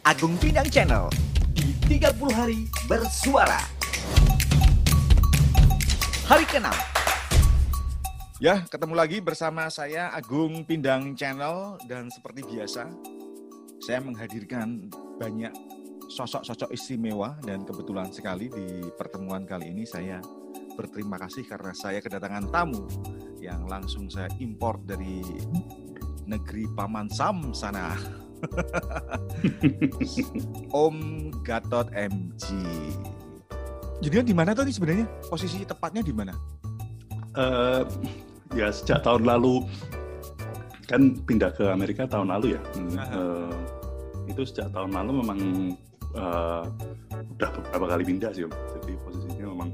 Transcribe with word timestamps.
Agung 0.00 0.32
Pinang 0.40 0.64
Channel 0.64 1.12
di 1.52 1.76
30 1.84 2.32
hari 2.32 2.64
bersuara. 2.88 3.60
Hari 6.24 6.48
ke-6. 6.48 6.72
Ya, 8.40 8.64
ketemu 8.64 8.96
lagi 8.96 9.20
bersama 9.20 9.68
saya 9.68 10.08
Agung 10.16 10.64
Pindang 10.64 11.12
Channel 11.12 11.76
dan 11.84 12.08
seperti 12.08 12.48
biasa 12.48 12.88
saya 13.84 14.00
menghadirkan 14.00 14.88
banyak 15.20 15.52
sosok-sosok 16.08 16.72
istimewa 16.72 17.36
dan 17.44 17.68
kebetulan 17.68 18.08
sekali 18.08 18.48
di 18.48 18.80
pertemuan 18.96 19.44
kali 19.44 19.68
ini 19.68 19.84
saya 19.84 20.24
berterima 20.80 21.20
kasih 21.20 21.44
karena 21.44 21.76
saya 21.76 22.00
kedatangan 22.00 22.48
tamu 22.48 22.88
yang 23.36 23.68
langsung 23.68 24.08
saya 24.08 24.32
import 24.40 24.80
dari 24.88 25.20
negeri 26.24 26.64
Paman 26.72 27.12
Sam 27.12 27.52
sana. 27.52 27.92
Om 30.84 30.96
Gatot 31.44 31.88
MG. 31.92 32.44
Jadi 34.00 34.32
di 34.32 34.34
mana 34.34 34.56
tadi 34.56 34.72
sebenarnya 34.72 35.04
posisi 35.28 35.60
tepatnya 35.64 36.00
di 36.00 36.12
mana? 36.12 36.32
Uh, 37.36 37.84
ya 38.56 38.72
sejak 38.72 39.04
tahun 39.04 39.28
lalu 39.28 39.62
kan 40.88 41.14
pindah 41.22 41.54
ke 41.54 41.68
Amerika 41.68 42.08
tahun 42.08 42.32
lalu 42.32 42.56
ya. 42.56 42.60
Uh, 43.12 43.52
itu 44.26 44.42
sejak 44.48 44.72
tahun 44.72 44.90
lalu 44.90 45.22
memang 45.22 45.40
uh, 46.16 46.64
udah 47.36 47.50
beberapa 47.60 47.86
kali 47.96 48.02
pindah 48.08 48.32
sih 48.32 48.48
om. 48.48 48.52
Jadi 48.80 48.92
posisinya 49.04 49.46
memang 49.52 49.70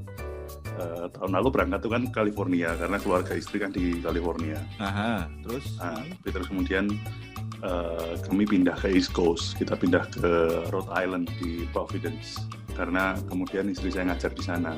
uh, 0.77 1.07
tahun 1.15 1.31
lalu 1.41 1.49
berangkat 1.55 1.81
tuh 1.87 1.93
kan 1.95 2.03
California 2.11 2.75
karena 2.77 2.99
keluarga 3.01 3.33
istri 3.39 3.63
kan 3.63 3.71
di 3.71 4.03
California. 4.03 4.59
Aha, 4.83 5.31
terus? 5.47 5.79
Nah, 5.79 6.03
terus 6.27 6.51
kemudian 6.51 6.91
uh, 7.63 8.19
kami 8.27 8.45
pindah 8.45 8.77
ke 8.77 8.93
East 8.93 9.15
Coast. 9.17 9.57
Kita 9.57 9.79
pindah 9.79 10.05
ke 10.13 10.31
Rhode 10.69 10.91
Island 10.93 11.31
di 11.41 11.65
Providence 11.71 12.43
karena 12.77 13.17
kemudian 13.31 13.71
istri 13.73 13.89
saya 13.89 14.13
ngajar 14.13 14.33
di 14.37 14.43
sana. 14.45 14.73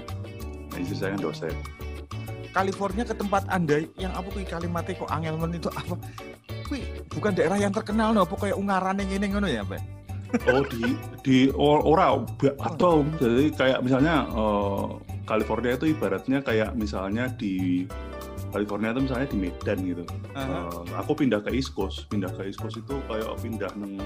Nah, 0.70 0.78
istri 0.78 0.96
saya 0.98 1.16
kan 1.18 1.22
dosen. 1.22 1.54
California 2.54 3.04
ke 3.04 3.14
tempat 3.14 3.44
anda 3.50 3.82
yang 4.00 4.12
apa 4.14 4.28
kui 4.32 4.42
kalimatnya 4.46 4.98
kok 4.98 5.10
Angelman 5.10 5.54
itu 5.54 5.68
apa? 5.70 5.94
Kui 6.66 6.82
bukan 7.12 7.32
daerah 7.34 7.58
yang 7.60 7.72
terkenal 7.72 8.12
no, 8.14 8.24
apa 8.24 8.34
kayak 8.34 8.56
Ungaran 8.56 8.98
yang 9.04 9.10
ini 9.14 9.26
ngono 9.30 9.48
ya, 9.48 9.62
Pak? 9.62 9.82
Oh 10.52 10.60
di 10.68 10.92
di 11.24 11.38
ora 11.56 12.20
atau 12.60 13.00
jadi 13.16 13.48
kayak 13.56 13.80
misalnya 13.80 14.28
uh, 14.28 15.00
California 15.24 15.72
itu 15.76 15.92
ibaratnya 15.92 16.44
kayak 16.44 16.76
misalnya 16.76 17.32
di 17.32 17.84
California 18.48 18.90
itu 18.96 19.00
misalnya 19.04 19.28
di 19.28 19.38
Medan 19.38 19.78
gitu. 19.84 20.04
Uh-huh. 20.08 20.68
Uh, 20.72 20.82
aku 20.96 21.12
pindah 21.14 21.40
ke 21.44 21.50
East 21.52 21.76
Coast, 21.76 22.08
pindah 22.08 22.32
ke 22.32 22.48
East 22.48 22.60
Coast 22.60 22.80
itu 22.80 22.96
kayak 23.06 23.36
pindah 23.40 23.72
neng 23.76 24.00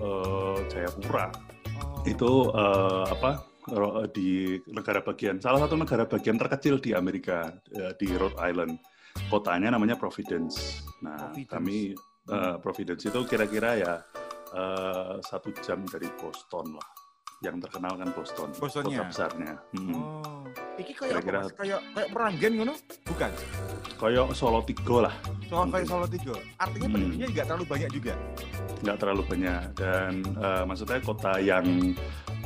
uh, 0.00 0.58
Jayapura. 0.68 1.32
Oh. 1.80 2.04
Itu 2.04 2.52
uh, 2.52 3.08
apa 3.08 3.44
di 4.12 4.60
negara 4.68 5.00
bagian 5.00 5.40
salah 5.40 5.64
satu 5.64 5.72
negara 5.80 6.04
bagian 6.04 6.36
terkecil 6.36 6.76
di 6.84 6.92
Amerika 6.92 7.48
di 7.96 8.12
Rhode 8.12 8.36
Island. 8.36 8.76
Kotanya 9.32 9.72
namanya 9.72 9.96
Providence. 9.96 10.84
Nah 11.00 11.32
Providence. 11.32 11.48
kami 11.48 11.76
uh, 12.28 12.60
Providence 12.60 13.08
itu 13.08 13.20
kira-kira 13.24 13.70
ya 13.80 13.94
uh, 14.52 15.16
satu 15.24 15.52
jam 15.64 15.80
dari 15.88 16.08
Boston 16.20 16.76
lah 16.76 16.88
yang 17.44 17.60
terkenal 17.60 17.96
kan 18.00 18.08
Boston 18.16 18.48
Bostonnya. 18.56 19.04
kota 19.04 19.10
besarnya 19.12 19.52
hmm. 19.76 19.92
oh 19.92 20.44
iki 20.78 20.92
kayak 20.96 21.22
apa 21.22 21.50
kayak 21.54 21.80
kayak 21.94 22.08
Meranggen 22.10 22.52
ngono? 22.58 22.74
Bukan? 23.06 23.30
Kayak 23.94 24.26
Solo 24.34 24.60
Tigo 24.66 24.96
lah. 25.04 25.14
Solo 25.46 25.64
kayak 25.70 25.86
Solo 25.86 26.06
Tigo 26.10 26.34
artinya 26.58 26.86
hmm. 26.88 26.94
penduduknya 26.94 27.26
nggak 27.30 27.46
terlalu 27.46 27.64
banyak 27.68 27.90
juga? 27.94 28.12
Nggak 28.82 28.96
terlalu 28.98 29.22
banyak. 29.28 29.62
Dan 29.78 30.12
uh, 30.38 30.62
maksudnya 30.66 30.98
kota 31.00 31.32
yang 31.38 31.66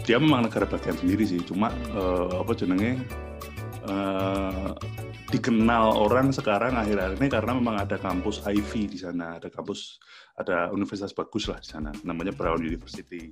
dia 0.04 0.16
memang 0.20 0.46
negara 0.46 0.64
bagian 0.68 0.96
sendiri 0.96 1.24
sih. 1.24 1.40
Cuma 1.44 1.72
uh, 1.96 2.44
apa 2.44 2.52
jenenge? 2.52 3.00
Uh, 3.88 4.76
dikenal 5.28 5.92
orang 5.92 6.32
sekarang 6.32 6.76
akhir-akhir 6.76 7.20
ini 7.20 7.28
karena 7.28 7.52
memang 7.52 7.76
ada 7.76 8.00
kampus 8.00 8.40
Ivy 8.48 8.88
di 8.88 8.98
sana, 9.00 9.36
ada 9.36 9.52
kampus, 9.52 10.00
ada 10.40 10.72
universitas 10.72 11.12
bagus 11.12 11.52
lah 11.52 11.60
di 11.60 11.68
sana, 11.68 11.92
namanya 12.00 12.32
Brown 12.32 12.64
University. 12.64 13.28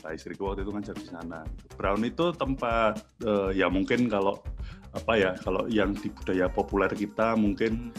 Nah 0.00 0.10
istriku 0.14 0.50
waktu 0.50 0.64
itu 0.64 0.72
ngajar 0.72 0.96
di 0.96 1.06
sana. 1.06 1.40
Brown 1.74 2.02
itu 2.06 2.32
tempat 2.34 3.04
uh, 3.26 3.50
ya 3.50 3.66
mungkin 3.66 4.08
kalau 4.08 4.40
apa 4.90 5.12
ya, 5.14 5.30
kalau 5.38 5.70
yang 5.70 5.94
di 5.94 6.10
budaya 6.10 6.50
populer 6.50 6.90
kita 6.90 7.38
mungkin 7.38 7.94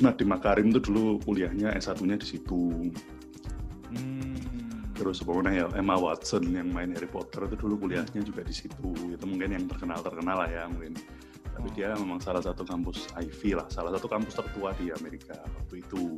Nah 0.00 0.16
di 0.16 0.24
Makarim 0.24 0.72
itu 0.72 0.80
dulu 0.80 1.20
kuliahnya 1.28 1.76
S1-nya 1.76 2.16
di 2.16 2.24
situ. 2.24 2.88
Hmm. 3.92 4.32
Terus 4.96 5.20
pokoknya 5.20 5.52
ya 5.52 5.66
Emma 5.76 5.96
Watson 6.00 6.48
yang 6.56 6.72
main 6.72 6.96
Harry 6.96 7.08
Potter 7.08 7.44
itu 7.44 7.56
dulu 7.60 7.84
kuliahnya 7.84 8.24
juga 8.24 8.40
di 8.40 8.54
situ. 8.56 8.96
Itu 8.96 9.24
mungkin 9.28 9.52
yang 9.52 9.68
terkenal 9.68 10.00
terkenal 10.00 10.40
lah 10.40 10.48
ya 10.48 10.64
mungkin 10.72 10.96
tapi 11.60 11.76
dia 11.76 11.92
memang 11.92 12.16
salah 12.24 12.40
satu 12.40 12.64
kampus 12.64 13.12
Ivy 13.20 13.52
lah, 13.52 13.68
salah 13.68 13.92
satu 13.92 14.08
kampus 14.08 14.32
tertua 14.32 14.72
di 14.80 14.88
Amerika 14.96 15.36
waktu 15.60 15.84
itu. 15.84 16.16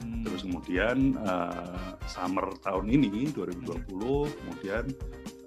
Hmm. 0.00 0.24
Terus 0.24 0.42
kemudian 0.48 1.16
uh, 1.20 1.96
summer 2.08 2.52
tahun 2.64 2.88
ini 2.88 3.32
2020, 3.36 3.86
kemudian 4.40 4.84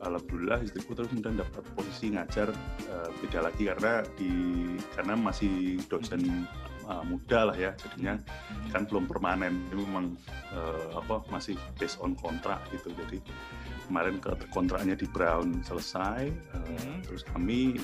alhamdulillah 0.03 0.59
istriku 0.61 0.93
terus 0.93 1.09
kemudian 1.09 1.39
dapat 1.39 1.63
posisi 1.73 2.11
ngajar 2.11 2.51
uh, 2.91 3.09
beda 3.23 3.49
lagi 3.49 3.63
karena 3.71 4.03
di 4.19 4.31
karena 4.93 5.13
masih 5.15 5.79
dosen 5.87 6.45
uh, 6.85 7.01
muda 7.07 7.49
lah 7.49 7.57
ya, 7.57 7.71
jadinya 7.79 8.19
hmm. 8.19 8.69
kan 8.69 8.85
belum 8.85 9.09
permanen, 9.09 9.63
ini 9.73 9.81
memang 9.81 10.13
uh, 10.53 11.01
apa 11.01 11.25
masih 11.33 11.57
based 11.79 11.97
on 12.03 12.13
kontrak 12.19 12.61
gitu. 12.69 12.93
Jadi 12.93 13.23
kemarin 13.89 14.21
kontraknya 14.53 14.95
di 14.95 15.07
Brown 15.09 15.65
selesai, 15.65 16.29
uh, 16.29 16.57
hmm. 16.61 17.09
terus 17.09 17.23
kami 17.25 17.79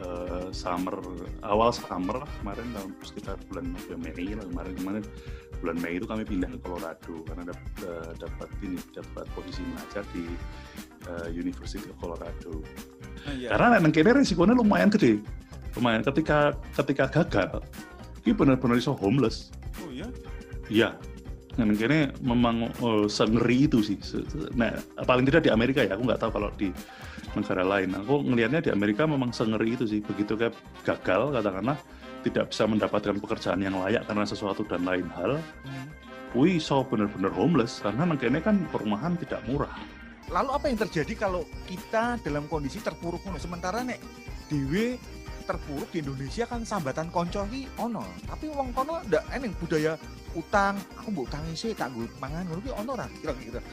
uh, 0.00 0.48
summer 0.54 0.96
awal 1.44 1.74
summer 1.74 2.24
kemarin 2.40 2.66
tahun 2.72 2.90
sekitar 3.04 3.36
bulan 3.50 3.76
Mei 4.00 4.32
lah 4.32 4.46
kemarin 4.48 4.72
kemarin 4.78 5.04
bulan 5.60 5.76
Mei 5.78 5.94
itu 6.00 6.06
kami 6.08 6.22
pindah 6.24 6.48
ke 6.50 6.58
Colorado 6.64 7.14
karena 7.28 7.42
dapat 7.52 7.72
uh, 7.84 8.12
dapat 8.16 8.48
ini 8.64 8.78
dapat 8.96 9.24
posisi 9.36 9.60
mengajar 9.66 10.04
di 10.16 10.24
uh, 11.06 11.28
University 11.30 11.86
of 11.86 11.96
Colorado. 12.00 12.62
Uh, 13.28 13.34
iya. 13.36 13.54
Karena 13.54 13.78
memang 13.78 13.92
kini 13.94 14.10
resikonya 14.10 14.54
lumayan 14.56 14.90
gede, 14.90 15.22
lumayan 15.78 16.02
ketika 16.02 16.56
ketika 16.74 17.04
gagal, 17.10 17.62
ini 18.26 18.32
benar-benar 18.34 18.80
iso 18.80 18.96
homeless. 18.96 19.54
Oh 19.84 19.90
iya? 19.92 20.08
Iya, 20.72 20.88
dan 21.52 21.76
kini 21.76 22.08
memang 22.24 22.72
oh, 22.80 23.04
sengeri 23.04 23.68
itu 23.68 23.84
sih. 23.84 23.98
Nah, 24.56 24.72
paling 25.04 25.28
tidak 25.28 25.44
di 25.44 25.50
Amerika 25.52 25.84
ya, 25.84 25.96
aku 25.96 26.08
nggak 26.08 26.20
tahu 26.20 26.30
kalau 26.40 26.48
di 26.56 26.72
negara 27.36 27.64
lain. 27.64 27.92
Aku 28.00 28.24
ngelihatnya 28.24 28.60
di 28.64 28.70
Amerika 28.72 29.04
memang 29.04 29.30
sengeri 29.36 29.76
itu 29.76 29.84
sih. 29.84 30.00
Begitu 30.00 30.32
kayak 30.36 30.56
gagal 30.84 31.32
katakanlah 31.36 31.76
tidak 32.22 32.54
bisa 32.54 32.64
mendapatkan 32.64 33.16
pekerjaan 33.18 33.60
yang 33.60 33.76
layak 33.82 34.06
karena 34.08 34.24
sesuatu 34.24 34.62
dan 34.64 34.86
lain 34.86 35.10
hal, 35.12 35.42
hmm. 35.66 35.86
wih 36.38 36.62
so 36.62 36.86
benar-benar 36.86 37.34
homeless 37.34 37.82
karena 37.82 38.06
negara 38.06 38.38
kan 38.40 38.62
perumahan 38.70 39.18
tidak 39.18 39.42
murah. 39.50 39.74
Lalu 40.30 40.50
apa 40.54 40.66
yang 40.70 40.78
terjadi 40.88 41.12
kalau 41.18 41.42
kita 41.66 42.16
dalam 42.22 42.46
kondisi 42.48 42.78
terpuruk 42.80 43.20
sementara 43.36 43.82
nek 43.84 43.98
dewe 44.48 44.96
terpuruk 45.42 45.90
di 45.90 46.00
Indonesia 46.00 46.46
kan 46.46 46.62
sambatan 46.62 47.10
konco 47.10 47.42
ono 47.82 48.06
tapi 48.30 48.46
wong 48.48 48.70
kono 48.70 49.02
ndak 49.10 49.26
eneng 49.34 49.52
budaya 49.58 49.98
utang. 50.38 50.74
Aku 50.98 51.08
mbok 51.12 51.26
utangi 51.28 51.52
sih 51.54 51.70
tak 51.72 51.92
gue 51.94 52.06
mangan 52.18 52.46
ngono 52.48 52.70
ono 52.72 52.90
ora 52.96 53.06
kira-kira. 53.20 53.60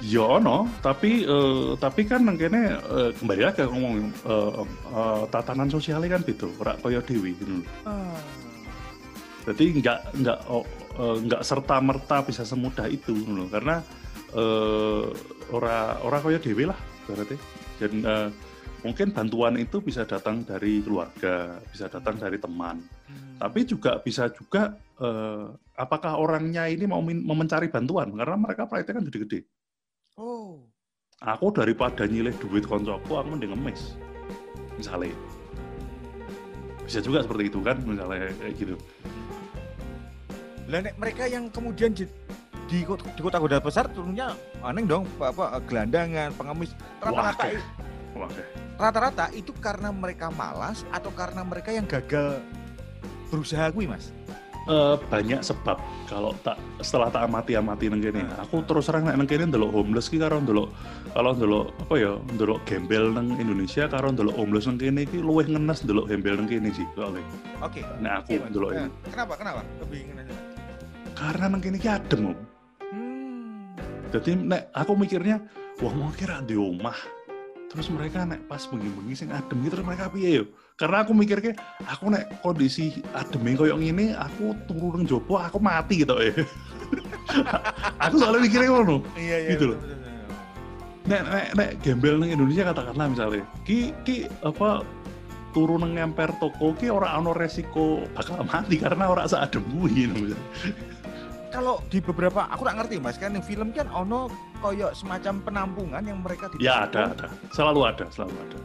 Ya 0.00 0.24
ono 0.24 0.64
tapi 0.80 1.28
uh, 1.28 1.76
tapi 1.76 2.08
kan 2.08 2.24
nang 2.24 2.40
kene 2.40 2.80
uh, 2.80 3.12
kembali 3.12 3.42
lagi 3.44 3.62
ngomong 3.68 4.08
uh, 4.24 4.64
uh, 4.92 5.22
tatanan 5.28 5.68
sosialnya 5.68 6.16
kan 6.16 6.24
gitu 6.24 6.48
ora 6.56 6.72
kaya 6.80 7.04
dewi 7.04 7.36
gitu 7.36 7.60
uh. 7.84 8.16
jadi 9.44 9.64
nggak 9.80 9.98
nggak 10.24 10.38
oh, 10.48 10.64
uh, 10.96 11.16
nggak 11.20 11.42
serta 11.44 11.76
merta 11.84 12.24
bisa 12.24 12.42
semudah 12.42 12.88
itu 12.88 13.12
loh. 13.14 13.46
Karena 13.52 13.84
uh, 14.34 15.12
ora 15.52 16.00
ora 16.00 16.18
kaya 16.24 16.40
dewi 16.40 16.64
lah 16.66 16.78
berarti. 17.04 17.36
Dan 17.80 17.92
uh, 18.04 18.28
mungkin 18.84 19.12
bantuan 19.12 19.56
itu 19.60 19.80
bisa 19.80 20.08
datang 20.08 20.44
dari 20.44 20.80
keluarga, 20.80 21.60
bisa 21.68 21.88
datang 21.88 22.16
dari 22.16 22.36
teman. 22.40 22.80
Tapi 23.40 23.64
juga 23.64 23.96
bisa 24.04 24.28
juga 24.28 24.76
uh, 25.00 25.48
apakah 25.72 26.20
orangnya 26.20 26.68
ini 26.68 26.84
mau, 26.84 27.00
mau 27.00 27.32
mencari 27.32 27.72
bantuan 27.72 28.12
karena 28.12 28.36
mereka 28.36 28.68
praktek 28.68 29.00
kan 29.00 29.04
gede-gede. 29.08 29.48
Oh. 30.20 30.68
Aku 31.24 31.48
daripada 31.48 32.04
nyilih 32.04 32.36
duit 32.36 32.68
koncoku, 32.68 33.16
aku 33.16 33.28
mending 33.32 33.56
ngemis. 33.56 33.96
Misalnya. 34.76 35.16
Bisa 36.84 37.00
juga 37.00 37.24
seperti 37.24 37.48
itu 37.48 37.60
kan, 37.64 37.80
misalnya 37.80 38.28
kayak 38.40 38.54
gitu. 38.60 38.76
Lah 40.68 40.80
mereka 41.00 41.24
yang 41.24 41.48
kemudian 41.48 41.96
di, 41.96 42.04
di, 42.68 42.84
di 42.84 43.20
kota-kota 43.20 43.56
besar 43.60 43.88
turunnya 43.88 44.36
aneh 44.60 44.84
dong, 44.84 45.08
apa 45.16 45.60
gelandangan, 45.64 46.28
pengemis, 46.36 46.76
rata-rata 47.00 47.46
Rata-rata 48.80 49.26
itu 49.36 49.52
karena 49.60 49.92
mereka 49.92 50.32
malas 50.32 50.88
atau 50.88 51.12
karena 51.12 51.44
mereka 51.44 51.68
yang 51.68 51.84
gagal 51.84 52.40
berusaha 53.30 53.70
gue 53.70 53.86
mas? 53.86 54.10
eh, 54.70 54.96
banyak 55.10 55.40
sebab 55.40 55.78
kalau 56.06 56.34
tak 56.42 56.58
setelah 56.82 57.08
tak 57.08 57.26
amati 57.26 57.58
amati 57.58 57.86
neng 57.90 58.02
kene. 58.02 58.22
Hmm. 58.26 58.42
Aku 58.44 58.62
terus 58.66 58.86
terang 58.90 59.06
nek 59.06 59.16
neng 59.18 59.28
kene 59.28 59.48
ndelok 59.50 59.70
homeless 59.74 60.10
ki 60.10 60.20
karo 60.22 60.42
ndelok 60.42 60.68
kalau 61.14 61.30
ndelok 61.34 61.66
apa 61.86 61.94
ya 61.96 62.12
ndelok 62.34 62.58
gembel 62.66 63.04
neng 63.14 63.38
Indonesia 63.38 63.90
karo 63.90 64.14
ndelok 64.14 64.34
homeless 64.36 64.66
neng 64.70 64.78
kene 64.78 65.02
ki 65.06 65.18
luwih 65.22 65.46
ngenes 65.46 65.82
ndelok 65.86 66.06
gembel 66.10 66.34
neng 66.38 66.48
kene 66.50 66.68
sih 66.74 66.86
soalnya. 66.94 67.22
Oke. 67.62 67.80
Nek 68.02 68.12
aku 68.24 68.30
Iya, 68.30 68.40
Mas. 68.40 68.50
ndelok 68.52 68.70
Nah, 68.70 68.78
ini. 68.78 68.90
Kenapa? 69.10 69.32
Kenapa? 69.38 69.60
Aja. 69.60 70.12
Mas. 70.14 70.28
Karena 71.16 71.44
neng 71.50 71.62
kene 71.62 71.76
ki 71.76 71.88
adem, 71.88 72.20
Om. 72.32 72.38
Hmm. 72.90 73.60
Jadi 74.10 74.30
nek 74.34 74.62
aku 74.74 74.92
mikirnya, 74.98 75.36
wah 75.78 75.92
mau 75.94 76.10
kira 76.14 76.42
di 76.42 76.56
omah. 76.58 76.96
Terus 77.70 77.86
mereka 77.86 78.26
nek 78.26 78.50
pas 78.50 78.66
bengi-bengi 78.66 79.14
sing 79.14 79.30
adem 79.30 79.62
gitu 79.62 79.78
terus 79.78 79.86
mereka 79.86 80.10
piye 80.10 80.42
yo? 80.42 80.44
Karena 80.80 81.04
aku 81.04 81.12
mikirnya, 81.12 81.52
aku 81.84 82.08
nek 82.08 82.40
kondisi 82.40 83.04
adem 83.12 83.52
koyo 83.52 83.76
ngene, 83.76 84.16
aku 84.16 84.56
turu 84.64 84.96
nang 84.96 85.04
jopo, 85.04 85.36
aku 85.36 85.60
mati 85.60 86.00
gitu 86.00 86.16
ya. 86.16 86.32
aku 88.08 88.16
soalnya 88.16 88.48
mikirnya 88.48 88.72
ngono. 88.72 89.04
Iya, 89.12 89.36
iya. 89.44 89.50
Gitu 89.52 89.76
loh. 89.76 89.78
betul, 89.78 90.00
betul, 90.00 90.08
betul. 90.08 90.28
Nek 91.04 91.20
nek 91.28 91.46
nek 91.52 91.70
gembel 91.84 92.14
nang 92.16 92.30
Indonesia 92.32 92.64
katakanlah 92.72 93.06
misalnya, 93.12 93.44
ki 93.68 93.92
ki 94.08 94.16
apa 94.40 94.80
turu 95.52 95.76
nang 95.76 95.92
ngemper 96.00 96.32
toko 96.40 96.72
ki 96.72 96.88
ora 96.88 97.12
ono 97.12 97.36
resiko 97.36 98.08
bakal 98.16 98.40
mati 98.48 98.80
karena 98.80 99.04
ora 99.12 99.28
seadem 99.28 99.60
gitu. 99.92 100.32
Kalau 101.50 101.82
di 101.90 101.98
beberapa, 101.98 102.46
aku 102.46 102.62
nggak 102.62 102.76
ngerti 102.78 102.94
mas, 103.02 103.18
kan 103.18 103.34
yang 103.34 103.42
film 103.42 103.74
kan 103.74 103.90
ono 103.90 104.30
koyo 104.62 104.94
semacam 104.94 105.42
penampungan 105.42 106.02
yang 106.06 106.22
mereka 106.22 106.46
di 106.54 106.62
Ya 106.62 106.86
ada 106.86 107.10
ada, 107.10 107.26
selalu 107.50 107.90
ada, 107.90 108.06
selalu 108.14 108.34
ada. 108.38 108.58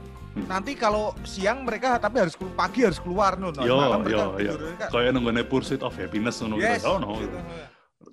Nanti 0.46 0.78
kalau 0.78 1.16
siang 1.26 1.66
mereka 1.66 1.98
tapi 1.98 2.22
harus 2.22 2.38
pagi 2.54 2.86
harus 2.86 3.02
keluar 3.02 3.40
no. 3.42 3.50
Yo, 3.58 3.74
malam 3.80 4.06
yo, 4.06 4.38
yo. 4.38 4.54
Kayak 4.92 5.18
nunggone 5.18 5.42
Pursuit 5.48 5.82
of 5.82 5.96
Happiness 5.98 6.44
ngono 6.44 6.62
Yes. 6.62 6.86
gitu. 6.86 7.38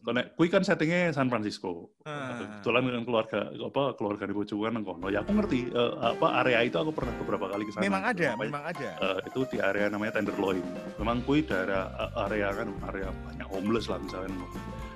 Oh. 0.02 0.10
Karena 0.10 0.26
kui 0.34 0.50
kan 0.50 0.66
settingnya 0.66 1.14
San 1.14 1.30
Francisco. 1.30 1.94
Ah. 2.02 2.34
Kebetulan 2.42 2.82
dengan 2.90 3.02
keluarga 3.06 3.54
apa 3.54 3.94
keluarga 3.94 4.24
di 4.26 4.34
bojoku 4.34 4.66
nang 4.66 4.82
kono. 4.82 5.06
Ya 5.14 5.22
aku 5.22 5.30
ngerti 5.38 5.70
eh, 5.70 5.94
apa 6.02 6.42
area 6.42 6.58
itu 6.66 6.74
aku 6.74 6.90
pernah 6.90 7.14
beberapa 7.22 7.46
kali 7.54 7.70
ke 7.70 7.78
sana. 7.78 7.86
Memang 7.86 8.02
ada, 8.02 8.26
Apa 8.34 8.42
ya? 8.42 8.50
memang 8.50 8.64
ada. 8.66 8.90
Eh, 8.98 9.18
itu 9.30 9.40
di 9.46 9.58
area 9.62 9.86
namanya 9.86 10.18
Tenderloin. 10.18 10.64
Memang 10.98 11.22
kui 11.22 11.46
daerah 11.46 11.86
eh, 11.94 12.24
area 12.26 12.48
kan 12.50 12.68
area 12.90 13.08
banyak 13.30 13.46
homeless 13.46 13.86
lah 13.86 14.02
misalnya. 14.02 14.34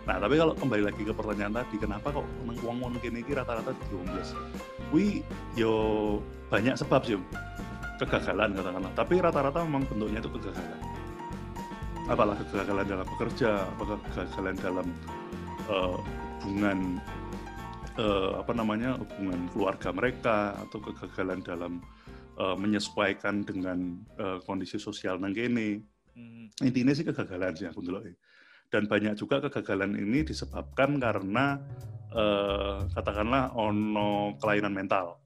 Nah, 0.07 0.23
tapi 0.23 0.39
kalau 0.39 0.55
kembali 0.55 0.83
lagi 0.87 1.03
ke 1.03 1.11
pertanyaan 1.11 1.51
tadi, 1.51 1.83
kenapa 1.83 2.15
kok 2.15 2.27
nang 2.47 2.59
wong 2.63 2.79
wong 2.79 2.95
kene 3.03 3.27
iki 3.27 3.35
rata-rata 3.35 3.75
di 3.75 3.95
homeless? 3.95 4.35
Kui 4.91 5.23
yo 5.59 5.75
banyak 6.51 6.79
sebab 6.79 7.03
sih. 7.07 7.19
Kegagalan 7.99 8.55
katakanlah. 8.55 8.93
Tapi 8.95 9.15
rata-rata 9.19 9.67
memang 9.67 9.83
bentuknya 9.87 10.23
itu 10.23 10.31
kegagalan. 10.31 10.79
Apalah 12.07 12.39
kegagalan 12.39 12.87
dalam 12.87 13.07
bekerja, 13.07 13.67
apakah 13.67 13.99
kegagalan 14.11 14.57
dalam 14.63 14.87
eh, 15.67 15.99
hubungan 16.47 16.79
eh, 17.99 18.31
apa 18.39 18.53
namanya 18.55 18.95
hubungan 18.95 19.51
keluarga 19.51 19.91
mereka 19.91 20.55
atau 20.67 20.79
kegagalan 20.79 21.43
dalam 21.43 21.73
eh, 22.39 22.57
menyesuaikan 22.57 23.43
dengan 23.43 23.99
eh, 24.23 24.39
kondisi 24.47 24.79
sosial 24.79 25.19
nang 25.19 25.35
kene 25.35 25.83
Hmm. 26.17 26.49
intinya 26.65 26.97
sih 26.97 27.05
kegagalan 27.05 27.53
sih 27.53 27.69
aku 27.69 27.85
ndelok. 27.85 28.09
Dan 28.73 28.89
banyak 28.89 29.21
juga 29.21 29.45
kegagalan 29.45 30.01
ini 30.01 30.25
disebabkan 30.25 30.97
karena 30.97 31.61
eh, 32.09 32.89
katakanlah 32.97 33.53
ono 33.53 34.33
kelainan 34.41 34.73
mental. 34.73 35.21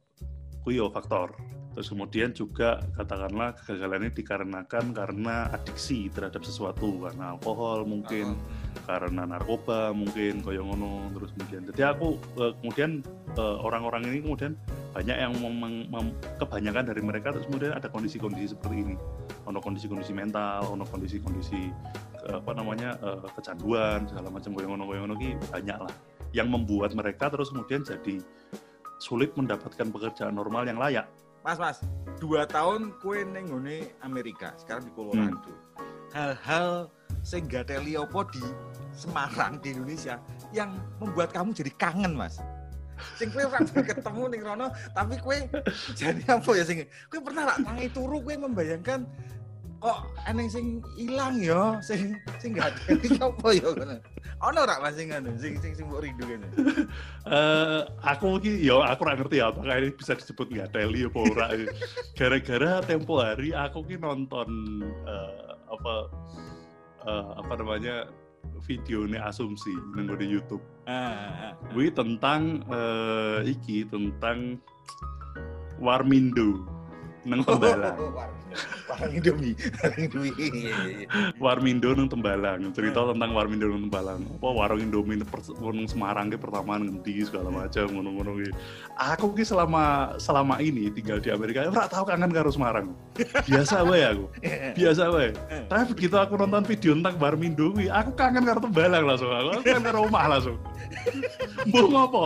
Kuyo 0.67 0.91
faktor. 0.91 1.39
Terus 1.71 1.87
kemudian 1.87 2.35
juga 2.35 2.83
katakanlah 2.99 3.55
kegagalan 3.55 4.11
ini 4.11 4.13
dikarenakan 4.13 4.91
karena 4.91 5.47
adiksi 5.55 6.11
terhadap 6.11 6.43
sesuatu, 6.43 6.99
karena 7.07 7.39
alkohol 7.39 7.87
mungkin, 7.87 8.35
karena 8.91 9.23
narkoba 9.23 9.95
mungkin 9.95 10.43
koyo 10.43 10.67
ngono 10.67 11.15
terus 11.15 11.31
kemudian. 11.39 11.63
Jadi 11.71 11.83
aku 11.87 12.19
eh, 12.43 12.53
kemudian 12.59 13.07
eh, 13.39 13.57
orang-orang 13.63 14.03
ini 14.11 14.19
kemudian 14.19 14.59
banyak 14.91 15.15
yang 15.15 15.33
mem- 15.39 16.19
kebanyakan 16.43 16.91
dari 16.91 16.99
mereka 16.99 17.31
terus 17.31 17.47
kemudian 17.47 17.79
ada 17.79 17.87
kondisi-kondisi 17.87 18.59
seperti 18.59 18.77
ini 18.91 18.95
ono 19.47 19.63
kondisi-kondisi 19.63 20.11
mental, 20.11 20.67
ono 20.67 20.83
kondisi-kondisi 20.83 21.71
eh, 22.27 22.37
apa 22.43 22.51
namanya 22.51 22.99
kecanduan 23.39 24.11
segala 24.11 24.27
macam 24.35 24.51
goyang 24.59 24.75
ngono 24.75 24.85
goyang 24.91 25.05
ngono 25.07 25.17
ki 25.23 25.31
banyak 25.55 25.79
lah 25.79 25.95
yang 26.35 26.51
membuat 26.51 26.99
mereka 26.99 27.31
terus 27.31 27.55
kemudian 27.55 27.87
jadi 27.87 28.19
sulit 28.99 29.33
mendapatkan 29.39 29.87
pekerjaan 29.89 30.35
normal 30.35 30.67
yang 30.67 30.83
layak. 30.83 31.07
Mas, 31.41 31.57
mas, 31.57 31.81
dua 32.21 32.45
tahun 32.45 32.93
kue 33.01 33.25
neng 33.25 33.49
Amerika, 34.05 34.53
sekarang 34.61 34.85
di 34.85 34.93
Colorado. 34.93 35.41
Hmm. 35.41 35.57
Hal-hal 36.13 36.93
opo 37.97 38.21
di 38.29 38.45
Semarang 38.93 39.57
di 39.65 39.73
Indonesia 39.73 40.21
yang 40.53 40.77
membuat 41.01 41.33
kamu 41.33 41.57
jadi 41.57 41.73
kangen, 41.81 42.13
mas. 42.13 42.37
Sing 43.17 43.33
kue 43.33 43.49
ora 43.49 43.65
ketemu 43.89 44.23
ning 44.29 44.43
rono, 44.45 44.69
tapi 44.93 45.17
kue 45.17 45.49
jadi 45.97 46.21
apa 46.29 46.51
ya 46.53 46.65
sing 46.69 46.85
kue 47.09 47.21
pernah 47.25 47.49
lah 47.49 47.57
tangi 47.57 47.89
turu 47.89 48.21
kue 48.21 48.37
membayangkan 48.37 49.09
kok 49.81 49.99
eneng 50.29 50.49
sing 50.53 50.85
ilang 51.01 51.41
ya, 51.41 51.81
sing 51.81 52.21
sing 52.37 52.53
gateli 52.53 53.17
apa 53.17 53.49
ya 53.57 53.69
ngono. 53.73 53.97
Ono 54.41 54.59
ora 54.61 54.77
Mas 54.85 55.01
sing 55.01 55.09
ngono, 55.09 55.33
sing 55.41 55.57
sing 55.57 55.73
sing 55.73 55.89
mbok 55.89 56.05
rindu 56.05 56.25
kene. 56.29 56.49
Eh 57.25 57.81
aku 58.05 58.37
ki 58.45 58.61
yo 58.61 58.85
aku 58.85 59.09
ora 59.09 59.17
ngerti 59.17 59.41
ya 59.41 59.49
apakah 59.49 59.81
ini 59.81 59.89
bisa 59.97 60.13
disebut 60.17 60.53
nggak 60.53 60.77
teli 60.77 61.09
apa 61.09 61.19
ora. 61.33 61.47
Gara-gara 62.21 62.85
tempo 62.85 63.25
hari 63.25 63.57
aku 63.57 63.89
ki 63.89 63.97
nonton 63.97 64.49
eh, 64.85 65.51
apa 65.73 65.95
eh, 67.09 67.31
apa 67.41 67.53
namanya 67.57 67.97
video 68.69 69.09
ini 69.09 69.17
asumsi 69.17 69.73
nang 69.97 70.13
di 70.13 70.29
YouTube. 70.29 70.63
Ah, 70.85 70.93
ah, 70.93 71.53
ah. 71.57 71.91
Tentang 71.97 72.61
eh, 72.69 73.39
iki 73.49 73.89
tentang 73.89 74.61
Warmindo 75.81 76.69
nang 77.25 77.41
Tembalang. 77.45 77.97
Warung 79.01 79.17
Indomie, 79.17 79.57
warung 79.81 80.05
Indomie. 80.05 80.33
Warmindo 81.41 81.89
nang 81.97 82.09
Tembalang. 82.13 82.61
Cerita 82.77 83.01
tentang 83.09 83.33
Warmindo 83.33 83.65
nang 83.73 83.89
Tembalang. 83.89 84.29
Apa 84.37 84.49
warung 84.53 84.81
Indomie 84.85 85.17
nang 85.17 85.89
Semarang 85.89 86.29
ki 86.29 86.37
pertama 86.37 86.77
ngendi 86.77 87.25
segala 87.25 87.49
macam 87.49 87.89
ngono-ngono 87.89 88.45
ki. 88.45 88.53
Aku 89.01 89.33
ki 89.33 89.49
selama 89.49 90.15
selama 90.21 90.61
ini 90.61 90.93
tinggal 90.93 91.17
di 91.17 91.33
Amerika 91.33 91.65
ora 91.65 91.89
tahu 91.89 92.05
kangen 92.13 92.29
karo 92.29 92.53
Semarang. 92.53 92.93
Biasa 93.49 93.89
wae 93.89 94.05
aku. 94.05 94.29
Biasa 94.79 95.03
wae. 95.09 95.33
Tapi 95.73 95.83
begitu 95.97 96.21
aku 96.21 96.37
nonton 96.37 96.69
video 96.69 96.93
tentang 96.93 97.17
Warmindo 97.17 97.73
kuwi, 97.73 97.89
aku 97.89 98.13
kangen 98.13 98.45
karo 98.45 98.61
Tembalang 98.61 99.09
langsung. 99.09 99.33
Aku 99.33 99.65
kangen 99.65 99.81
karo 99.81 100.05
omah 100.05 100.29
langsung. 100.29 100.61
Mbok 101.73 101.87
ngopo? 101.89 102.21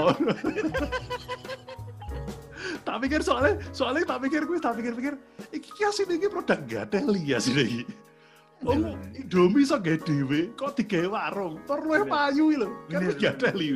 Tak 2.95 3.11
pikir 3.11 3.21
soalnya 3.27 3.59
soalnya 3.75 4.07
tak 4.07 4.23
pikir 4.23 4.47
gue 4.47 4.59
tak 4.63 4.79
pikir 4.79 4.95
pikir 4.95 5.15
iki 5.51 5.67
ki 5.67 5.83
asine 5.83 6.15
iki 6.15 6.31
produk 6.31 6.63
gadeli 6.63 7.27
ya 7.27 7.43
sini 7.43 7.63
iki 7.67 7.83
Oh, 8.65 8.97
Indomie 9.13 9.61
iso 9.61 9.77
gawe 9.77 9.99
dhewe, 10.09 10.49
kok 10.57 10.73
digawe 10.73 11.05
warung. 11.13 11.61
Tur 11.69 11.85
luwih 11.85 12.09
Bener. 12.09 12.17
payu 12.17 12.45
lho. 12.57 12.69
Kan 12.89 12.97
Bener, 12.97 13.09
wis 13.13 13.17
gadeli. 13.21 13.69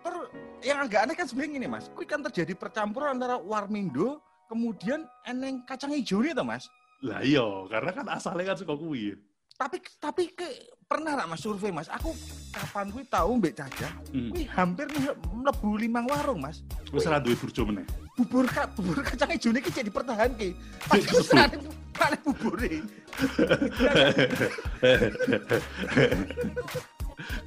Terus 0.00 0.26
yang 0.64 0.78
agak 0.88 1.00
aneh 1.04 1.14
kan 1.18 1.26
sebenarnya 1.28 1.52
gini 1.52 1.66
mas, 1.68 1.84
kui 1.92 2.08
kan 2.08 2.24
terjadi 2.24 2.56
percampuran 2.56 3.20
antara 3.20 3.36
Warmindo 3.36 4.24
kemudian 4.48 5.04
eneng 5.28 5.68
kacang 5.68 5.92
hijau 5.92 6.24
nih 6.24 6.32
mas. 6.40 6.64
Lah 7.04 7.20
iya, 7.20 7.44
karena 7.68 7.92
kan 7.92 8.06
asalnya 8.08 8.56
kan 8.56 8.56
suka 8.56 8.72
kuwi. 8.72 9.20
Tapi 9.58 9.82
tapi 9.98 10.30
ke, 10.38 10.46
pernah 10.86 11.18
nggak 11.18 11.34
mas 11.34 11.42
survei 11.42 11.74
mas? 11.74 11.90
Aku 11.90 12.14
kapan 12.54 12.94
kui 12.94 13.02
tahu 13.02 13.42
mbak 13.42 13.58
Caca, 13.58 13.90
Hmm. 14.14 14.30
kui 14.30 14.46
hampir 14.46 14.86
mlebu 15.34 15.74
limang 15.82 16.06
warung 16.06 16.38
mas. 16.46 16.62
Wis 16.94 17.10
ora 17.10 17.18
duwe 17.18 17.34
burjo 17.34 17.66
meneh. 17.66 17.82
Bubur 18.14 18.46
ka, 18.46 18.70
bubur 18.70 19.02
kacang 19.02 19.34
hijau 19.34 19.50
ini 19.50 19.58
jadi 19.66 19.90
pertahan 19.90 20.30
ki. 20.38 20.54
Pas 20.88 21.02
ku 21.02 21.18
serane 21.26 21.58
serane 21.90 22.16
bubur 22.22 22.54
nih. 22.62 22.78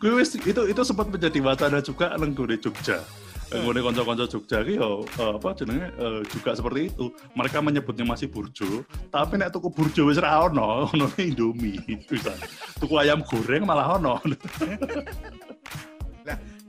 Wis 0.04 0.36
itu 0.36 0.62
itu 0.68 0.82
sempat 0.84 1.08
menjadi 1.08 1.40
wacana 1.40 1.80
juga 1.80 2.12
gone 2.20 2.60
Jogja. 2.60 3.00
Nggone 3.52 3.80
kanca-kanca 3.84 4.26
Jogja 4.32 4.64
ki 4.64 4.80
yo 4.80 5.04
eh, 5.04 5.32
apa 5.36 5.52
jenenge 5.52 5.92
eh, 6.00 6.22
juga 6.32 6.56
seperti 6.56 6.88
itu. 6.88 7.12
Mereka 7.36 7.60
menyebutnya 7.60 8.08
masih 8.08 8.32
burjo, 8.32 8.88
tapi 9.12 9.36
nek 9.36 9.52
tuku 9.52 9.68
burjo 9.68 10.08
wis 10.08 10.24
ra 10.24 10.48
ono, 10.48 10.88
ono 10.88 11.12
Indomie. 11.20 11.76
Bisa. 12.08 12.32
Tuku 12.80 12.96
ayam 12.96 13.20
goreng 13.28 13.68
malah 13.68 14.00
ono. 14.00 14.16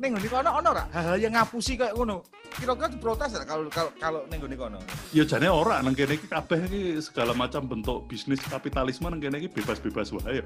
Neng 0.02 0.18
ngene 0.18 0.26
kono 0.26 0.50
ono 0.58 0.68
ora 0.74 0.84
hal-hal 0.90 1.14
yang 1.22 1.32
ngapusi 1.38 1.78
kayak 1.78 1.94
ngono. 1.94 2.26
Kira-kira 2.58 2.90
diprotes 2.90 3.38
ora 3.38 3.46
kalau 3.46 3.70
kalau 3.70 3.90
kalau 4.02 4.20
neng 4.26 4.42
ngene 4.42 4.58
kono. 4.58 4.78
ya 5.14 5.22
jane 5.22 5.46
ora 5.46 5.78
nang 5.78 5.94
kene 5.94 6.18
iki 6.18 6.26
kabeh 6.26 6.66
iki 6.66 6.98
segala 6.98 7.30
macam 7.38 7.70
bentuk 7.70 8.10
bisnis 8.10 8.42
kapitalisme 8.42 9.06
nang 9.06 9.22
kene 9.22 9.38
iki 9.38 9.54
bebas-bebas 9.54 10.10
wae 10.18 10.42
ya, 10.42 10.44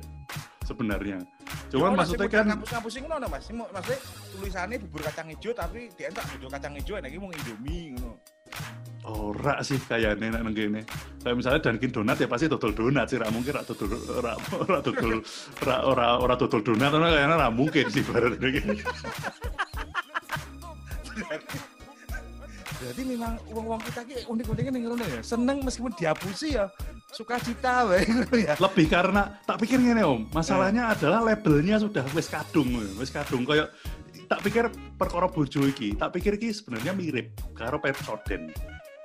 sebenarnya. 0.69 1.25
Cuman 1.67 1.93
Ono 1.93 1.99
maksudnya 1.99 2.27
sing 2.31 2.35
kan 2.35 2.45
ngapus-ngapusi 2.47 2.97
ngono 3.03 3.15
ono, 3.19 3.27
Mas. 3.27 3.43
Sing 3.43 3.55
mau- 3.59 3.71
Maksudnya 3.75 3.99
tulisannya 4.31 4.77
bubur 4.87 5.01
kacang 5.03 5.27
hijau 5.35 5.51
tapi 5.51 5.81
dientak 5.99 6.25
bubur 6.35 6.49
kacang 6.55 6.73
hijau 6.79 6.95
nek 7.03 7.11
iki 7.11 7.19
mung 7.19 7.33
Indomie 7.35 7.95
ngono. 7.99 8.13
Ora 9.07 9.63
sih 9.63 9.79
kayaknya 9.79 10.31
nek 10.35 10.43
nang 10.47 10.55
kene. 10.55 10.83
Kayak 11.23 11.37
misalnya 11.39 11.61
Dunkin 11.63 11.91
Donat 11.91 12.17
ya 12.23 12.27
pasti 12.31 12.47
dodol 12.47 12.71
donat 12.75 13.07
sih, 13.11 13.19
ra 13.19 13.27
mungkin 13.35 13.55
ra 13.59 13.63
dodol 13.67 13.91
ra 14.23 14.35
ora 14.55 14.79
dodol 14.83 15.23
ra 15.63 15.77
ora 15.83 16.07
ora 16.23 16.35
dodol 16.39 16.63
donat 16.63 16.91
karena 16.95 17.09
kayaknya 17.11 17.37
ra 17.39 17.49
mungkin 17.51 17.87
sih 17.91 18.03
barat 18.07 18.39
iki. 18.39 18.63
Berarti 22.77 23.03
memang 23.03 23.33
uang-uang 23.51 23.81
kita 23.89 24.01
ki 24.07 24.17
unik-uniknya 24.31 24.71
ning 24.71 24.83
ngono 24.87 25.05
ya. 25.07 25.21
Seneng 25.25 25.59
meskipun 25.67 25.93
dihapusi 25.99 26.55
ya. 26.55 26.67
Suka 27.17 27.41
cita 27.41 27.89
wae 27.89 28.05
ngono 28.05 28.37
ya. 28.37 28.61
Lebih 28.61 28.93
karena 28.93 29.41
tak 29.49 29.65
pikir 29.65 29.81
ngene 29.81 30.05
Om, 30.05 30.37
masalahnya 30.37 30.93
adalah 30.93 31.25
labelnya 31.25 31.81
sudah 31.81 32.05
wis 32.13 32.29
kadung, 32.29 32.77
wis 33.01 33.09
kadung 33.09 33.49
kayak 33.49 33.73
tak 34.29 34.45
pikir 34.45 34.69
perkara 35.01 35.25
bojo 35.25 35.65
iki, 35.65 35.97
tak 35.97 36.13
pikir 36.13 36.37
iki 36.37 36.53
sebenarnya 36.53 36.93
mirip 36.93 37.33
karo 37.57 37.81
Pepsodent. 37.81 38.53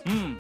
Hmm. 0.04 0.36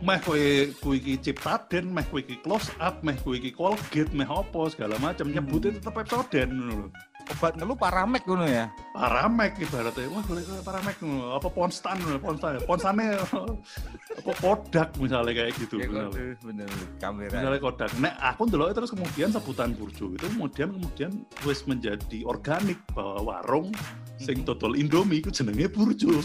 meh 0.00 0.16
kowe 0.22 0.40
kowe 0.80 0.94
iki 0.94 1.18
Ciptaden, 1.20 1.90
meh 1.90 2.06
kowe 2.06 2.22
iki 2.22 2.38
Close 2.40 2.70
Up, 2.78 3.02
meh 3.02 3.18
kowe 3.20 3.34
iki 3.34 3.50
Colgate, 3.50 4.14
meh 4.14 4.24
apa 4.24 4.70
segala 4.70 4.94
macam 4.96 5.26
nyebutnya 5.28 5.76
tetep 5.76 5.92
lho. 5.92 6.86
Obat 7.30 7.54
ngeluh 7.54 7.74
paramek 7.74 8.22
ngono 8.24 8.42
ya. 8.42 8.66
Paramek 8.90 9.54
ibaratnya, 9.56 10.10
wah 10.10 10.18
boleh 10.20 10.42
Paramek 10.60 10.96
ngono, 10.98 11.26
apa 11.32 11.48
Ponstan, 11.48 11.96
ngono, 11.96 12.18
Ponstan, 12.18 12.58
Ponstane 12.60 13.14
apa 14.10 14.32
Kodak 14.36 14.98
misalnya 14.98 15.32
kayak 15.32 15.54
gitu. 15.56 15.78
Ya, 15.78 15.86
misalnya. 15.86 16.34
bener 16.42 16.68
kamera. 16.98 17.36
Misalnya 17.38 17.60
Kodak. 17.60 17.90
Nek 17.96 18.14
aku 18.18 18.42
ndelok 18.44 18.74
terus 18.74 18.90
kemudian 18.90 19.30
sebutan 19.30 19.70
burjo 19.72 20.10
itu 20.10 20.26
kemudian 20.26 20.68
kemudian 20.72 21.12
wis 21.42 21.62
menjadi 21.64 22.18
organik 22.24 22.82
bahwa 22.90 23.22
warung 23.22 23.70
sing 24.18 24.42
total 24.42 24.74
Indomie 24.74 25.22
itu 25.22 25.30
jenenge 25.30 25.70
burjo. 25.70 26.10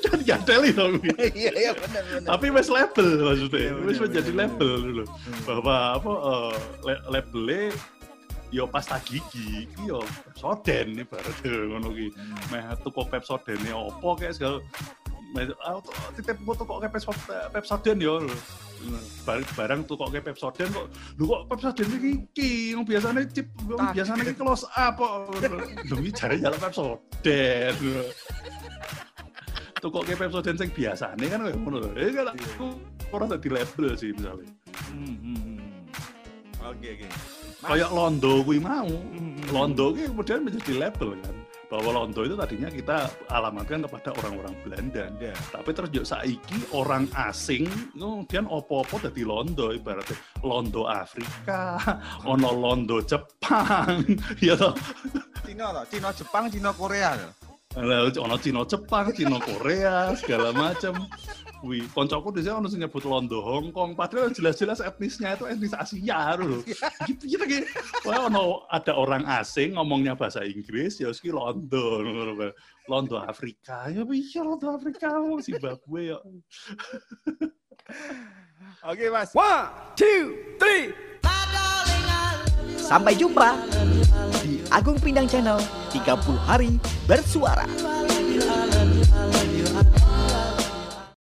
kan 0.00 0.18
jadeli 0.22 0.70
dong. 0.70 1.02
Iya 1.30 1.52
iya 1.52 1.70
bener 1.74 2.02
bener. 2.06 2.28
Tapi 2.28 2.46
wis 2.48 2.68
label 2.68 3.08
maksudnya, 3.20 3.58
Iya, 3.60 3.72
wis 3.80 3.96
bener, 3.96 4.02
menjadi 4.06 4.30
label 4.32 4.70
dulu 4.80 5.04
Hmm. 5.10 5.42
bahwa 5.44 5.74
apa 5.96 6.12
eh, 6.12 6.52
le- 6.86 7.04
labelnya 7.10 7.62
yo 8.50 8.64
pasta 8.66 8.98
gigi. 9.02 9.66
Iki 9.66 9.82
yo 9.86 10.02
Pepsodent 10.02 10.98
ibaratnya 10.98 11.52
ngono 11.70 11.88
ki. 11.94 12.06
Meh 12.50 12.64
tuku 12.82 13.00
Pepsodent 13.06 13.60
opo 13.70 14.18
kayak 14.18 14.34
segala. 14.36 14.58
Meh 15.30 15.46
ah, 15.62 15.78
tuh, 15.78 15.94
titip 16.18 16.36
gua 16.42 16.54
tuku 16.58 16.72
kayak 16.82 16.92
Pepsodent 16.94 17.48
Pepsodent 17.54 17.98
yo 18.02 18.14
barang 19.28 19.44
barang 19.54 19.80
tuku 19.86 20.04
kayak 20.10 20.24
Pepsodent 20.26 20.70
kok. 20.74 20.86
Lu 21.16 21.24
kok 21.30 21.42
Pepsodent 21.54 21.90
iki 21.96 22.10
iki? 22.26 22.50
Yang 22.74 22.82
biasanya 22.86 23.20
chip 23.30 23.46
yang 23.66 23.88
biasanya 23.94 24.22
iki 24.26 24.34
close 24.34 24.66
up 24.74 24.94
kok. 24.98 25.12
Lho 25.86 25.96
iki 26.02 26.10
jare 26.12 26.36
jalan 26.36 26.58
Pepsodent 26.58 27.76
tuku 29.80 29.98
kayak 30.04 30.18
Pepsodent 30.20 30.56
sing 30.60 30.70
biasane 30.76 31.24
kan 31.24 31.40
kayak 31.40 31.56
ngono 31.56 31.88
eh 31.96 32.12
kan 32.12 32.36
aku 32.36 32.66
ora 33.16 33.24
dadi 33.26 33.48
label 33.48 33.96
sih 33.96 34.12
misalnya. 34.12 34.46
Hmm, 34.92 35.16
hmm, 35.24 35.40
hmm. 35.40 35.60
Oke 36.68 36.88
oke. 36.94 37.08
Kayak 37.60 37.90
Londo 37.92 38.40
kuwi 38.40 38.58
mau. 38.60 38.88
Londo 39.52 39.92
ini 39.92 40.08
kemudian 40.08 40.40
menjadi 40.46 40.72
label 40.80 41.12
kan? 41.20 41.36
Bahwa 41.70 42.02
Londo 42.02 42.26
itu 42.26 42.34
tadinya 42.34 42.66
kita 42.72 43.06
alamatkan 43.30 43.86
kepada 43.86 44.10
orang-orang 44.18 44.54
Belanda. 44.66 45.02
Anda. 45.06 45.32
tapi 45.52 45.70
terus 45.70 45.90
yuk 45.94 46.06
saiki 46.08 46.58
orang 46.74 47.06
asing 47.14 47.68
kemudian 47.94 48.48
opo-opo 48.48 48.96
dari 48.98 49.22
Londo 49.22 49.70
ibaratnya. 49.70 50.16
Londo 50.40 50.88
Afrika 50.88 51.78
ono 52.24 52.50
Londo 52.50 53.04
Jepang 53.04 54.02
ya 54.46 54.56
toh. 54.56 54.74
Cina 55.44 55.70
toh, 55.76 55.84
Cina 55.86 56.08
Jepang, 56.16 56.44
Cina 56.48 56.70
Korea 56.72 57.14
toh. 57.14 57.49
Ono 57.78 58.34
Cina 58.42 58.66
Jepang 58.66 59.14
Cina 59.14 59.38
Korea 59.38 60.10
segala 60.18 60.50
macam 60.50 61.06
Wih, 61.60 61.84
koncoku 61.92 62.32
di 62.32 62.40
sini 62.40 62.56
ono 62.56 62.72
sing 62.72 62.80
nyebut 62.80 63.04
Londo 63.04 63.44
Hong 63.44 63.68
Kong, 63.68 63.92
padahal 63.92 64.32
jelas-jelas 64.32 64.80
etnisnya 64.80 65.36
itu 65.36 65.44
etnis 65.44 65.76
Asia 65.76 66.32
loh. 66.40 66.64
Gitu 67.04 67.36
gitu 67.36 67.44
gitu. 67.44 67.68
Wah, 68.08 68.32
ono 68.32 68.64
ada 68.72 68.96
orang 68.96 69.28
asing 69.28 69.76
ngomongnya 69.76 70.16
bahasa 70.16 70.40
Inggris, 70.40 70.96
ya 71.04 71.12
ski 71.12 71.28
Londo, 71.28 72.00
Londo 72.88 73.16
Afrika, 73.20 73.92
ya 73.92 74.08
iya 74.08 74.40
Londo 74.40 74.72
Afrika, 74.72 75.20
Zimbabwe 75.44 76.16
ya. 76.16 76.18
Oke 78.88 79.04
mas. 79.12 79.36
One, 79.36 79.68
two, 80.00 80.56
three. 80.56 81.09
Sampai 82.90 83.14
jumpa 83.14 83.54
di 84.42 84.58
Agung 84.66 84.98
Pindang 84.98 85.30
Channel 85.30 85.62
30 85.94 86.10
hari 86.42 86.74
bersuara. 87.06 87.62